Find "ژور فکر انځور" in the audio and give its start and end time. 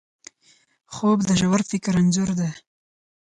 1.39-2.29